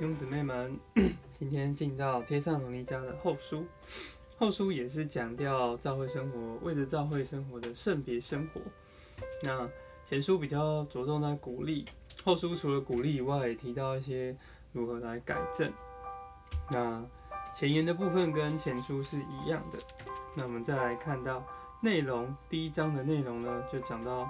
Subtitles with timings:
[0.00, 0.80] 弟兄姊妹们，
[1.38, 3.66] 今天进到天上罗尼家的后书，
[4.38, 8.62] 后书也是讲掉教会生活，为着教会生活的圣别生活。
[9.42, 9.68] 那
[10.06, 11.84] 前书比较着重在鼓励，
[12.24, 14.34] 后书除了鼓励以外，也提到一些
[14.72, 15.70] 如何来改正。
[16.70, 17.04] 那
[17.54, 19.78] 前言的部分跟前书是一样的。
[20.34, 21.44] 那我们再来看到
[21.82, 24.26] 内容，第一章的内容呢，就讲到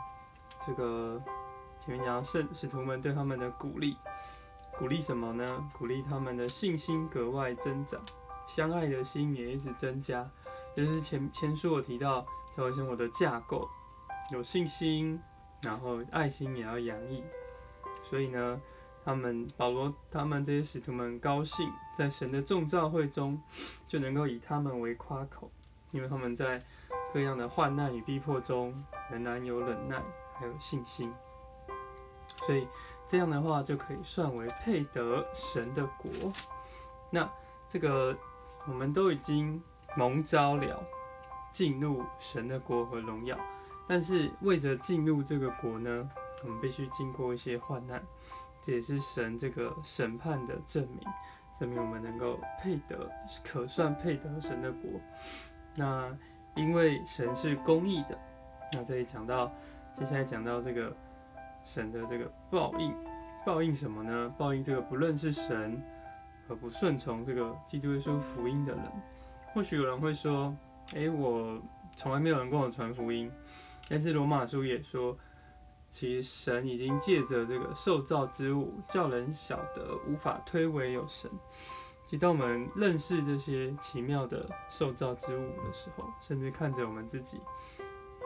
[0.67, 1.23] 这个
[1.79, 3.97] 前面讲到圣使徒们对他们的鼓励。
[4.81, 5.69] 鼓励什么呢？
[5.77, 8.01] 鼓励他们的信心格外增长，
[8.47, 10.27] 相爱的心也一直增加。
[10.75, 12.25] 就是前前书我提到
[12.57, 13.69] 教会生活的架构，
[14.33, 15.21] 有信心，
[15.65, 17.23] 然后爱心也要洋溢。
[18.03, 18.59] 所以呢，
[19.05, 23.39] 他们保罗他们这些使徒们高兴，在神的众召会中
[23.87, 25.51] 就能够以他们为夸口，
[25.91, 26.65] 因为他们在
[27.13, 31.13] 各样的患难与逼迫中仍然有忍耐，还有信心。
[32.47, 32.67] 所以。
[33.11, 36.33] 这样的话就可以算为配得神的国。
[37.11, 37.29] 那
[37.67, 38.17] 这个
[38.69, 39.61] 我们都已经
[39.97, 40.81] 蒙召了，
[41.51, 43.37] 进入神的国和荣耀。
[43.89, 46.09] 但是为着进入这个国呢，
[46.45, 48.01] 我们必须经过一些患难，
[48.63, 51.01] 这也是神这个审判的证明，
[51.59, 53.11] 证明我们能够配得，
[53.43, 54.89] 可算配得神的国。
[55.75, 56.17] 那
[56.55, 58.17] 因为神是公义的，
[58.73, 59.51] 那这里讲到，
[59.99, 60.97] 接下来讲到这个。
[61.65, 62.95] 神的这个报应，
[63.45, 64.35] 报应什么呢？
[64.39, 65.83] 报应这个不认识神
[66.49, 68.85] 和不顺从这个基督耶稣福音的人。
[69.53, 70.55] 或许有人会说
[70.95, 71.61] ：“诶，我
[71.97, 73.31] 从来没有人跟我传福音。”
[73.91, 75.17] 但是罗马书也说，
[75.89, 81.31] 其实神已经借着这个受造之物，叫人晓得无法推诿有神。
[82.07, 87.41] 其实当我们认识这些奇妙的受造之物的时候，甚至看着我们自己，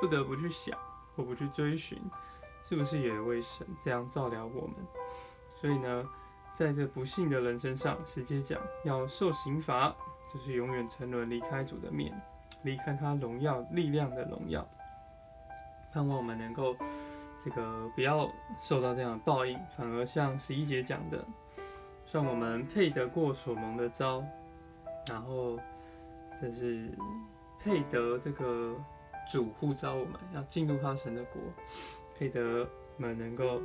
[0.01, 0.79] 不得不去想
[1.17, 1.99] 或不去追寻。
[2.67, 4.77] 是不是也为神这样照料我们？
[5.55, 6.09] 所以呢，
[6.55, 9.95] 在这不幸的人身上，直接讲要受刑罚，
[10.33, 12.13] 就是永远沉沦离开主的面，
[12.63, 14.67] 离开他荣耀力量的荣耀。
[15.93, 16.75] 盼望我们能够
[17.43, 18.29] 这个不要
[18.61, 21.25] 受到这样的报应，反而像十一节讲的，
[22.05, 24.25] 算我们配得过所蒙的招，
[25.09, 25.59] 然后
[26.41, 26.91] 这是
[27.61, 28.75] 配得这个
[29.31, 31.41] 主呼召我们要进入他神的国。
[32.17, 32.67] 配得
[32.97, 33.61] 们能够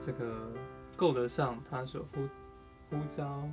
[0.00, 0.50] 这个
[0.96, 2.22] 够得上他所呼
[2.88, 3.46] 呼召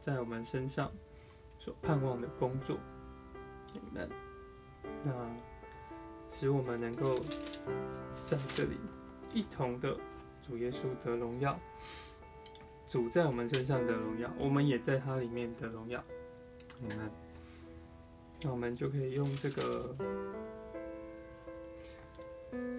[0.00, 0.92] 在我们身上
[1.58, 2.76] 所盼望的工作，
[3.72, 4.10] 你们
[5.02, 5.12] 那
[6.30, 7.14] 使我们能够
[8.26, 8.76] 在这里
[9.32, 9.96] 一同的
[10.46, 11.58] 主耶稣得荣耀，
[12.86, 16.02] 主在我们身上得荣耀，我们也在他里面得荣耀，
[16.80, 17.10] 你们
[18.42, 19.96] 那我们就可以用这个。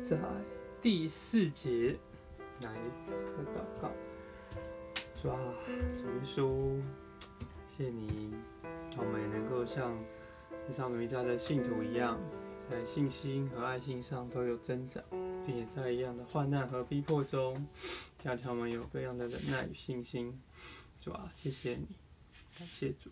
[0.07, 0.17] 在
[0.81, 1.97] 第四节
[2.61, 2.71] 来
[3.35, 3.91] 个祷告，
[5.21, 5.53] 说啊，
[5.97, 6.81] 主耶稣，
[7.67, 8.33] 谢谢你，
[8.97, 10.01] 我们也能够像
[10.65, 12.17] 地上奴家的信徒一样，
[12.71, 15.03] 在信心和爱心上都有增长，
[15.45, 17.67] 并且在一样的患难和逼迫中，
[18.17, 20.41] 加强我们有各样的忍耐与信心。
[21.01, 21.85] 主啊，谢谢你，
[22.57, 23.09] 感谢主。